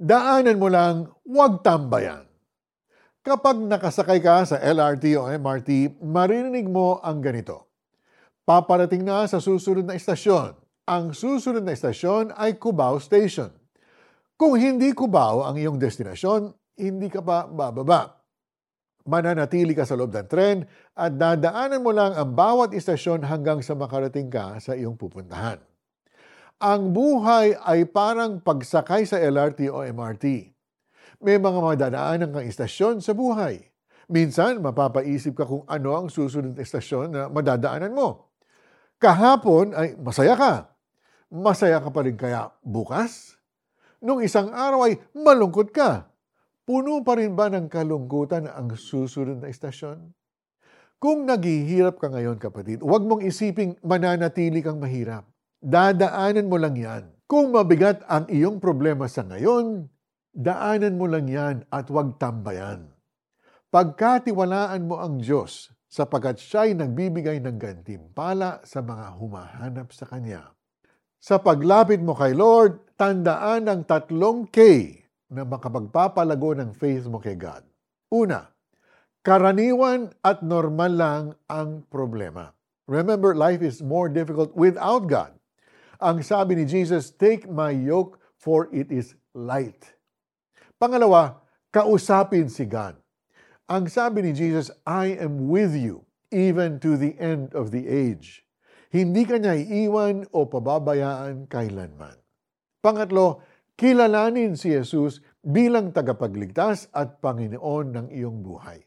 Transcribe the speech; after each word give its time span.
Daanan 0.00 0.56
mo 0.56 0.72
lang, 0.72 1.12
huwag 1.28 1.60
tambayan. 1.60 2.24
Kapag 3.20 3.60
nakasakay 3.60 4.24
ka 4.24 4.48
sa 4.48 4.56
LRT 4.56 5.12
o 5.20 5.28
MRT, 5.28 6.00
maririnig 6.00 6.64
mo 6.72 7.04
ang 7.04 7.20
ganito. 7.20 7.68
Paparating 8.48 9.04
na 9.04 9.28
sa 9.28 9.44
susunod 9.44 9.84
na 9.84 9.92
istasyon. 9.92 10.56
Ang 10.88 11.12
susunod 11.12 11.60
na 11.60 11.76
istasyon 11.76 12.32
ay 12.32 12.56
Cubao 12.56 12.96
Station. 12.96 13.52
Kung 14.40 14.56
hindi 14.56 14.96
Cubao 14.96 15.44
ang 15.44 15.60
iyong 15.60 15.76
destinasyon, 15.76 16.48
hindi 16.80 17.12
ka 17.12 17.20
pa 17.20 17.44
bababa. 17.44 18.24
Mananatili 19.04 19.76
ka 19.76 19.84
sa 19.84 20.00
loob 20.00 20.16
ng 20.16 20.28
tren 20.32 20.64
at 20.96 21.12
dadaanan 21.12 21.84
mo 21.84 21.92
lang 21.92 22.16
ang 22.16 22.32
bawat 22.32 22.72
istasyon 22.72 23.20
hanggang 23.28 23.60
sa 23.60 23.76
makarating 23.76 24.32
ka 24.32 24.56
sa 24.64 24.72
iyong 24.72 24.96
pupuntahan. 24.96 25.60
Ang 26.60 26.92
buhay 26.92 27.56
ay 27.56 27.88
parang 27.88 28.36
pagsakay 28.44 29.08
sa 29.08 29.16
LRT 29.16 29.72
o 29.72 29.80
MRT 29.80 30.52
may 31.20 31.36
mga 31.36 31.60
madadaanan 31.60 32.32
kang 32.32 32.48
istasyon 32.48 33.04
sa 33.04 33.12
buhay. 33.12 33.60
Minsan, 34.10 34.58
mapapaisip 34.64 35.36
ka 35.36 35.44
kung 35.44 35.62
ano 35.68 35.94
ang 35.94 36.08
susunod 36.08 36.56
na 36.56 36.64
istasyon 36.64 37.06
na 37.12 37.22
madadaanan 37.28 37.92
mo. 37.92 38.32
Kahapon 38.96 39.76
ay 39.76 39.94
masaya 40.00 40.34
ka. 40.34 40.52
Masaya 41.30 41.78
ka 41.78 41.92
pa 41.94 42.00
rin 42.02 42.18
kaya 42.18 42.50
bukas? 42.64 43.38
Nung 44.02 44.24
isang 44.24 44.50
araw 44.50 44.90
ay 44.90 44.98
malungkot 45.14 45.70
ka. 45.70 46.10
Puno 46.64 47.04
pa 47.06 47.20
rin 47.20 47.36
ba 47.36 47.52
ng 47.52 47.70
kalungkutan 47.70 48.50
ang 48.50 48.74
susunod 48.74 49.38
na 49.38 49.52
istasyon? 49.52 50.10
Kung 51.00 51.24
naghihirap 51.24 51.96
ka 51.96 52.12
ngayon 52.12 52.36
kapatid, 52.36 52.84
huwag 52.84 53.06
mong 53.06 53.24
isiping 53.24 53.78
mananatili 53.80 54.60
kang 54.60 54.76
mahirap. 54.76 55.29
Dadaanan 55.60 56.48
mo 56.48 56.56
lang 56.56 56.76
yan. 56.76 57.04
Kung 57.30 57.54
mabigat 57.54 58.02
ang 58.10 58.26
iyong 58.26 58.58
problema 58.58 59.06
sa 59.06 59.22
ngayon, 59.22 59.86
Daanan 60.30 60.94
mo 60.94 61.10
lang 61.10 61.26
yan 61.26 61.66
at 61.74 61.90
huwag 61.90 62.14
tambayan. 62.22 62.86
Pagkatiwalaan 63.74 64.86
mo 64.86 65.02
ang 65.02 65.18
Diyos 65.18 65.74
sapagkat 65.90 66.38
siya'y 66.38 66.78
nagbibigay 66.78 67.42
ng 67.42 67.58
gantimpala 67.58 68.62
sa 68.62 68.78
mga 68.78 69.18
humahanap 69.18 69.90
sa 69.90 70.06
Kanya. 70.06 70.54
Sa 71.18 71.42
paglapit 71.42 71.98
mo 71.98 72.14
kay 72.14 72.30
Lord, 72.30 72.94
tandaan 72.94 73.66
ang 73.66 73.82
tatlong 73.82 74.46
K 74.46 74.58
na 75.34 75.42
makapagpapalago 75.42 76.54
ng 76.62 76.78
faith 76.78 77.10
mo 77.10 77.18
kay 77.18 77.34
God. 77.34 77.66
Una, 78.14 78.46
karaniwan 79.26 80.14
at 80.22 80.46
normal 80.46 80.92
lang 80.94 81.24
ang 81.50 81.82
problema. 81.90 82.54
Remember, 82.86 83.34
life 83.34 83.66
is 83.66 83.82
more 83.82 84.06
difficult 84.06 84.54
without 84.54 85.10
God. 85.10 85.34
Ang 86.00 86.24
sabi 86.24 86.56
ni 86.56 86.64
Jesus, 86.64 87.12
Take 87.12 87.44
my 87.44 87.76
yoke 87.76 88.16
for 88.40 88.72
it 88.72 88.88
is 88.88 89.12
light. 89.36 89.92
Pangalawa, 90.80 91.44
kausapin 91.68 92.48
si 92.48 92.64
God. 92.64 92.96
Ang 93.68 93.84
sabi 93.92 94.24
ni 94.24 94.32
Jesus, 94.32 94.72
I 94.88 95.12
am 95.20 95.52
with 95.52 95.76
you 95.76 96.08
even 96.32 96.80
to 96.80 96.96
the 96.96 97.12
end 97.20 97.52
of 97.52 97.68
the 97.68 97.84
age. 97.84 98.48
Hindi 98.88 99.28
ka 99.28 99.36
niya 99.36 99.60
iiwan 99.60 100.24
o 100.32 100.48
pababayaan 100.48 101.46
kailanman. 101.46 102.16
Pangatlo, 102.80 103.44
kilalanin 103.76 104.56
si 104.56 104.72
Jesus 104.72 105.20
bilang 105.44 105.92
tagapagligtas 105.92 106.88
at 106.96 107.20
Panginoon 107.20 107.92
ng 107.92 108.06
iyong 108.08 108.40
buhay. 108.40 108.82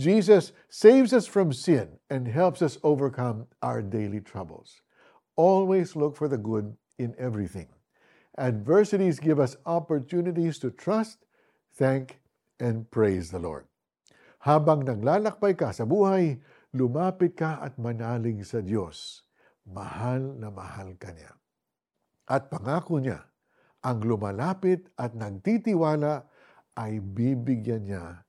Jesus 0.00 0.56
saves 0.72 1.12
us 1.12 1.28
from 1.28 1.52
sin 1.52 2.00
and 2.08 2.24
helps 2.24 2.64
us 2.64 2.80
overcome 2.80 3.44
our 3.60 3.84
daily 3.84 4.24
troubles. 4.24 4.80
Always 5.38 5.94
look 5.94 6.18
for 6.18 6.26
the 6.26 6.36
good 6.36 6.74
in 6.98 7.14
everything. 7.14 7.70
Adversities 8.34 9.22
give 9.22 9.38
us 9.38 9.54
opportunities 9.62 10.58
to 10.58 10.74
trust, 10.74 11.22
thank, 11.78 12.18
and 12.58 12.90
praise 12.90 13.30
the 13.30 13.38
Lord. 13.38 13.70
Habang 14.42 14.82
naglalakbay 14.82 15.54
ka 15.54 15.70
sa 15.70 15.86
buhay, 15.86 16.42
lumapit 16.74 17.38
ka 17.38 17.62
at 17.62 17.78
manalig 17.78 18.42
sa 18.42 18.58
Diyos. 18.58 19.22
Mahal 19.62 20.34
na 20.42 20.50
mahal 20.50 20.98
ka 20.98 21.14
niya. 21.14 21.30
At 22.26 22.50
pangako 22.50 22.98
niya, 22.98 23.22
ang 23.86 24.02
lumalapit 24.02 24.90
at 24.98 25.14
nagtitiwala 25.14 26.26
ay 26.74 26.98
bibigyan 26.98 27.86
niya 27.86 28.26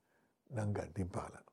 ng 0.53 0.69
gantimpala. 0.69 1.48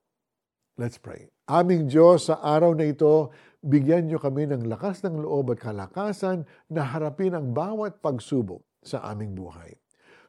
Let's 0.76 1.00
pray. 1.00 1.32
Aming 1.48 1.88
Diyos, 1.88 2.28
sa 2.28 2.36
araw 2.44 2.76
na 2.76 2.84
ito, 2.84 3.32
bigyan 3.64 4.12
niyo 4.12 4.20
kami 4.20 4.44
ng 4.44 4.68
lakas 4.68 5.00
ng 5.08 5.24
loob 5.24 5.56
at 5.56 5.64
kalakasan 5.64 6.44
na 6.68 6.84
harapin 6.84 7.32
ang 7.32 7.56
bawat 7.56 8.04
pagsubok 8.04 8.60
sa 8.84 9.00
aming 9.08 9.32
buhay. 9.32 9.72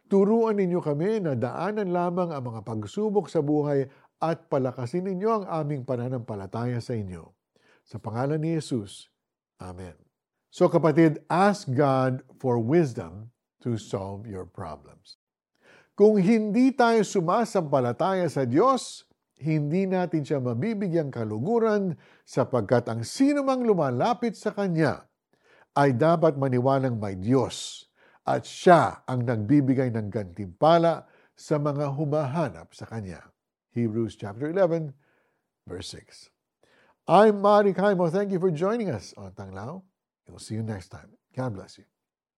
Turuan 0.07 0.55
ninyo 0.55 0.79
kami 0.79 1.19
na 1.19 1.35
daanan 1.35 1.91
lamang 1.91 2.31
ang 2.31 2.47
mga 2.47 2.63
pagsubok 2.63 3.27
sa 3.27 3.43
buhay 3.43 3.91
at 4.23 4.47
palakasin 4.47 5.11
ninyo 5.11 5.43
ang 5.43 5.45
aming 5.51 5.83
pananampalataya 5.83 6.79
sa 6.79 6.95
inyo. 6.95 7.27
Sa 7.83 7.99
pangalan 7.99 8.39
ni 8.39 8.55
Jesus, 8.55 9.11
Amen. 9.59 9.99
So 10.47 10.71
kapatid, 10.71 11.27
ask 11.27 11.67
God 11.67 12.23
for 12.39 12.55
wisdom 12.55 13.35
to 13.59 13.75
solve 13.75 14.23
your 14.23 14.47
problems. 14.47 15.19
Kung 15.91 16.15
hindi 16.23 16.71
tayo 16.71 17.03
sumasampalataya 17.03 18.31
sa 18.31 18.47
Diyos, 18.47 19.03
hindi 19.37 19.85
natin 19.85 20.25
siya 20.25 20.41
mabibigyang 20.41 21.13
kaluguran 21.13 21.93
sapagkat 22.25 22.89
ang 22.89 23.05
sino 23.05 23.45
mang 23.45 23.61
lumalapit 23.61 24.33
sa 24.33 24.53
Kanya 24.53 25.05
ay 25.77 25.93
dapat 25.93 26.33
maniwalang 26.41 26.97
may 26.97 27.13
Diyos 27.13 27.85
at 28.25 28.43
siya 28.43 29.05
ang 29.05 29.23
nagbibigay 29.23 29.93
ng 29.93 30.09
gantimpala 30.09 31.05
sa 31.37 31.61
mga 31.61 31.93
humahanap 31.93 32.73
sa 32.73 32.89
Kanya. 32.89 33.21
Hebrews 33.77 34.17
chapter 34.17 34.49
11, 34.49 34.89
verse 35.69 35.93
6. 35.93 36.33
I'm 37.07 37.39
Mari 37.39 37.77
Kaimo. 37.77 38.09
Thank 38.09 38.33
you 38.33 38.41
for 38.41 38.49
joining 38.49 38.89
us 38.89 39.13
on 39.15 39.31
Tanglao. 39.37 39.85
We'll 40.27 40.43
see 40.43 40.57
you 40.57 40.65
next 40.65 40.89
time. 40.89 41.13
God 41.31 41.53
bless 41.53 41.77
you. 41.77 41.96